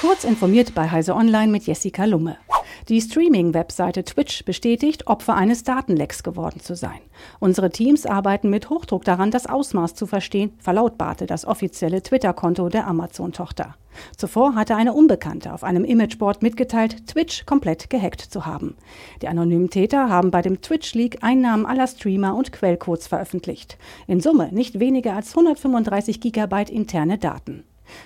Kurz 0.00 0.24
informiert 0.24 0.74
bei 0.74 0.90
Heise 0.90 1.14
Online 1.14 1.52
mit 1.52 1.66
Jessica 1.66 2.06
Lumme. 2.06 2.38
Die 2.88 3.02
Streaming-Webseite 3.02 4.02
Twitch 4.02 4.46
bestätigt, 4.46 5.06
Opfer 5.06 5.34
eines 5.34 5.62
Datenlecks 5.62 6.22
geworden 6.22 6.60
zu 6.60 6.74
sein. 6.74 7.00
Unsere 7.38 7.68
Teams 7.68 8.06
arbeiten 8.06 8.48
mit 8.48 8.70
Hochdruck 8.70 9.04
daran, 9.04 9.30
das 9.30 9.46
Ausmaß 9.46 9.94
zu 9.94 10.06
verstehen, 10.06 10.54
verlautbarte 10.58 11.26
das 11.26 11.44
offizielle 11.44 12.02
Twitter-Konto 12.02 12.70
der 12.70 12.86
Amazon-Tochter. 12.86 13.76
Zuvor 14.16 14.54
hatte 14.54 14.74
eine 14.74 14.94
Unbekannte 14.94 15.52
auf 15.52 15.64
einem 15.64 15.84
Imageboard 15.84 16.42
mitgeteilt, 16.42 17.06
Twitch 17.06 17.44
komplett 17.44 17.90
gehackt 17.90 18.22
zu 18.22 18.46
haben. 18.46 18.78
Die 19.20 19.28
anonymen 19.28 19.68
Täter 19.68 20.08
haben 20.08 20.30
bei 20.30 20.40
dem 20.40 20.62
Twitch-Leak 20.62 21.18
Einnahmen 21.20 21.66
aller 21.66 21.86
Streamer 21.86 22.34
und 22.34 22.52
Quellcodes 22.52 23.06
veröffentlicht. 23.06 23.76
In 24.06 24.20
Summe 24.20 24.48
nicht 24.50 24.80
weniger 24.80 25.14
als 25.14 25.36
135 25.36 26.22
Gigabyte 26.22 26.70
interne 26.70 27.18
Daten. 27.18 27.64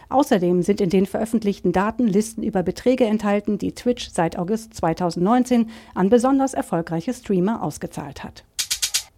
Außerdem 0.08 0.62
sind 0.62 0.80
in 0.80 0.90
den 0.90 1.06
veröffentlichten 1.06 1.72
Daten 1.72 2.06
Listen 2.06 2.42
über 2.42 2.62
Beträge 2.62 3.04
enthalten, 3.04 3.58
die 3.58 3.72
Twitch 3.72 4.10
seit 4.10 4.38
August 4.38 4.74
2019 4.74 5.70
an 5.94 6.08
besonders 6.08 6.54
erfolgreiche 6.54 7.14
Streamer 7.14 7.62
ausgezahlt 7.62 8.24
hat. 8.24 8.44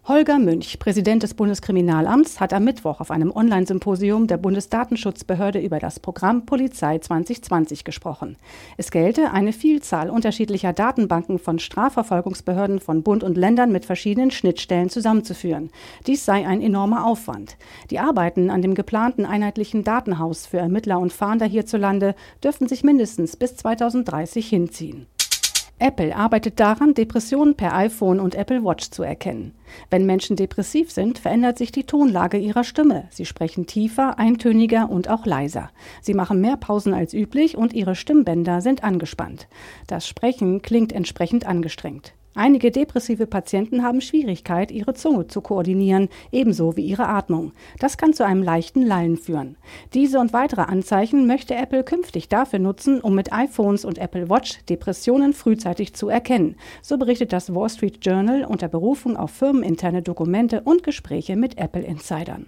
Holger 0.07 0.39
Münch, 0.39 0.79
Präsident 0.79 1.21
des 1.23 1.33
Bundeskriminalamts, 1.33 2.39
hat 2.39 2.53
am 2.53 2.63
Mittwoch 2.63 3.01
auf 3.01 3.11
einem 3.11 3.29
Online-Symposium 3.29 4.27
der 4.27 4.37
Bundesdatenschutzbehörde 4.37 5.59
über 5.59 5.79
das 5.79 5.99
Programm 5.99 6.45
Polizei 6.45 6.97
2020 6.97 7.83
gesprochen. 7.83 8.37
Es 8.77 8.89
gelte, 8.89 9.31
eine 9.31 9.51
Vielzahl 9.51 10.09
unterschiedlicher 10.09 10.71
Datenbanken 10.71 11.39
von 11.39 11.59
Strafverfolgungsbehörden 11.59 12.79
von 12.79 13.03
Bund 13.03 13.21
und 13.21 13.35
Ländern 13.35 13.73
mit 13.73 13.83
verschiedenen 13.83 14.31
Schnittstellen 14.31 14.89
zusammenzuführen. 14.89 15.71
Dies 16.05 16.23
sei 16.23 16.47
ein 16.47 16.61
enormer 16.61 17.05
Aufwand. 17.05 17.57
Die 17.89 17.99
Arbeiten 17.99 18.49
an 18.49 18.61
dem 18.61 18.75
geplanten 18.75 19.25
einheitlichen 19.25 19.83
Datenhaus 19.83 20.45
für 20.45 20.59
Ermittler 20.59 20.99
und 20.99 21.11
Fahnder 21.11 21.47
hierzulande 21.47 22.15
dürften 22.41 22.69
sich 22.69 22.81
mindestens 22.81 23.35
bis 23.35 23.57
2030 23.57 24.47
hinziehen. 24.47 25.05
Apple 25.79 26.15
arbeitet 26.15 26.59
daran, 26.59 26.95
Depressionen 26.95 27.55
per 27.55 27.75
iPhone 27.75 28.19
und 28.19 28.33
Apple 28.33 28.63
Watch 28.63 28.89
zu 28.89 29.03
erkennen. 29.03 29.53
Wenn 29.91 30.07
Menschen 30.07 30.35
depressiv 30.35 30.91
sind, 30.91 31.19
verändert 31.19 31.59
sich 31.59 31.71
die 31.71 31.83
Tonlage 31.83 32.37
ihrer 32.37 32.63
Stimme. 32.63 33.07
Sie 33.11 33.25
sprechen 33.25 33.67
tiefer, 33.67 34.17
eintöniger 34.17 34.89
und 34.89 35.07
auch 35.07 35.27
leiser. 35.27 35.69
Sie 36.01 36.15
machen 36.15 36.41
mehr 36.41 36.57
Pausen 36.57 36.95
als 36.95 37.13
üblich 37.13 37.57
und 37.57 37.73
ihre 37.73 37.95
Stimmbänder 37.95 38.61
sind 38.61 38.83
angespannt. 38.83 39.47
Das 39.85 40.07
Sprechen 40.07 40.63
klingt 40.63 40.91
entsprechend 40.91 41.45
angestrengt. 41.45 42.16
Einige 42.37 42.69
depressive 42.69 43.25
Patienten 43.25 43.81
haben 43.81 43.99
Schwierigkeit, 43.99 44.69
ihre 44.69 44.93
Zunge 44.93 45.25
zu 45.25 45.41
koordinieren, 45.41 46.07
ebenso 46.31 46.77
wie 46.77 46.85
ihre 46.85 47.07
Atmung. 47.07 47.51
Das 47.79 47.97
kann 47.97 48.13
zu 48.13 48.23
einem 48.23 48.43
leichten 48.43 48.83
Lallen 48.83 49.17
führen. 49.17 49.57
Diese 49.95 50.19
und 50.19 50.33
weitere 50.33 50.61
Anzeichen 50.61 51.25
möchte 51.25 51.55
Apple 51.55 51.83
künftig 51.83 52.29
dafür 52.29 52.59
nutzen, 52.59 53.01
um 53.01 53.15
mit 53.15 53.33
iPhones 53.33 53.85
und 53.85 53.97
Apple 53.97 54.29
Watch 54.29 54.63
Depressionen 54.69 55.33
frühzeitig 55.33 55.95
zu 55.95 56.09
erkennen. 56.09 56.57
So 56.83 56.99
berichtet 56.99 57.33
das 57.33 57.55
Wall 57.55 57.71
Street 57.71 58.05
Journal 58.05 58.45
unter 58.45 58.67
Berufung 58.67 59.17
auf 59.17 59.31
firmeninterne 59.31 60.03
Dokumente 60.03 60.61
und 60.61 60.83
Gespräche 60.83 61.37
mit 61.37 61.57
Apple-Insidern. 61.57 62.45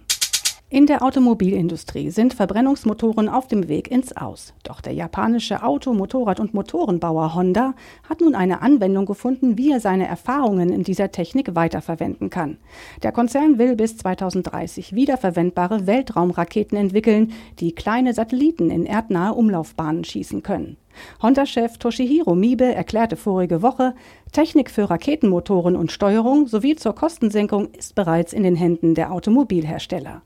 In 0.72 0.86
der 0.86 1.02
Automobilindustrie 1.02 2.10
sind 2.10 2.32
Verbrennungsmotoren 2.32 3.28
auf 3.28 3.48
dem 3.48 3.66
Weg 3.66 3.90
ins 3.90 4.16
Aus. 4.16 4.54
Doch 4.62 4.80
der 4.80 4.92
japanische 4.92 5.64
Auto-, 5.64 5.92
Motorrad- 5.92 6.38
und 6.38 6.54
Motorenbauer 6.54 7.34
Honda 7.34 7.74
hat 8.08 8.20
nun 8.20 8.36
eine 8.36 8.62
Anwendung 8.62 9.04
gefunden, 9.04 9.58
wie 9.58 9.72
er 9.72 9.80
seine 9.80 10.06
Erfahrungen 10.06 10.70
in 10.70 10.84
dieser 10.84 11.10
Technik 11.10 11.56
weiterverwenden 11.56 12.30
kann. 12.30 12.58
Der 13.02 13.10
Konzern 13.10 13.58
will 13.58 13.74
bis 13.74 13.96
2030 13.96 14.94
wiederverwendbare 14.94 15.88
Weltraumraketen 15.88 16.78
entwickeln, 16.78 17.32
die 17.58 17.72
kleine 17.72 18.14
Satelliten 18.14 18.70
in 18.70 18.86
erdnahe 18.86 19.34
Umlaufbahnen 19.34 20.04
schießen 20.04 20.44
können. 20.44 20.76
Honda-Chef 21.20 21.78
Toshihiro 21.78 22.36
Mibe 22.36 22.72
erklärte 22.72 23.16
vorige 23.16 23.62
Woche, 23.62 23.96
Technik 24.30 24.70
für 24.70 24.88
Raketenmotoren 24.88 25.74
und 25.74 25.90
Steuerung 25.90 26.46
sowie 26.46 26.76
zur 26.76 26.94
Kostensenkung 26.94 27.70
ist 27.76 27.96
bereits 27.96 28.32
in 28.32 28.44
den 28.44 28.54
Händen 28.54 28.94
der 28.94 29.12
Automobilhersteller. 29.12 30.22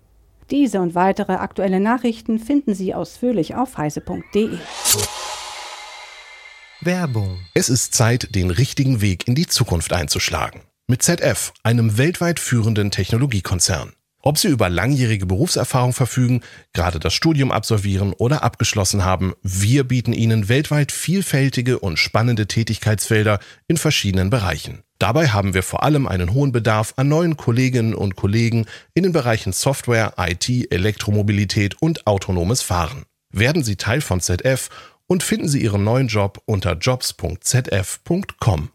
Diese 0.51 0.81
und 0.81 0.95
weitere 0.95 1.35
aktuelle 1.35 1.81
Nachrichten 1.81 2.39
finden 2.39 2.75
Sie 2.75 2.95
ausführlich 2.95 3.55
auf 3.55 3.79
heise.de. 3.79 4.59
Werbung. 6.81 7.39
Es 7.55 7.69
ist 7.71 7.95
Zeit, 7.95 8.35
den 8.35 8.51
richtigen 8.51 9.01
Weg 9.01 9.27
in 9.27 9.35
die 9.35 9.47
Zukunft 9.47 9.93
einzuschlagen. 9.93 10.61
Mit 10.87 11.03
ZF, 11.03 11.55
einem 11.63 11.97
weltweit 11.97 12.39
führenden 12.39 12.91
Technologiekonzern. 12.91 13.95
Ob 14.21 14.39
Sie 14.39 14.49
über 14.49 14.69
langjährige 14.69 15.27
Berufserfahrung 15.27 15.93
verfügen, 15.93 16.43
gerade 16.73 16.99
das 16.99 17.15
Studium 17.15 17.51
absolvieren 17.51 18.13
oder 18.13 18.43
abgeschlossen 18.43 19.05
haben, 19.05 19.35
wir 19.43 19.85
bieten 19.85 20.13
Ihnen 20.13 20.49
weltweit 20.49 20.93
vielfältige 20.93 21.79
und 21.79 21.99
spannende 21.99 22.47
Tätigkeitsfelder 22.47 23.39
in 23.67 23.77
verschiedenen 23.77 24.31
Bereichen. 24.31 24.84
Dabei 24.99 25.29
haben 25.29 25.55
wir 25.55 25.63
vor 25.63 25.83
allem 25.83 26.07
einen 26.07 26.33
hohen 26.33 26.53
Bedarf 26.53 26.95
an 26.97 27.09
neuen 27.09 27.37
Kolleginnen 27.37 27.95
und 27.95 28.17
Kollegen 28.17 28.67
in 28.95 29.03
den 29.03 29.13
Bereichen 29.13 29.53
Software, 29.53 30.15
IT, 30.19 30.49
Elektromobilität 30.73 31.81
und 31.81 32.07
autonomes 32.07 32.63
Fahren. 32.63 33.05
Werden 33.31 33.65
Sie 33.65 33.77
Teil 33.77 34.01
von 34.01 34.21
ZF 34.21 34.71
und 35.07 35.23
finden 35.23 35.49
Sie 35.49 35.63
Ihren 35.63 35.85
neuen 35.85 36.09
Job 36.09 36.41
unter 36.47 36.75
jobs.zf.com. 36.75 38.71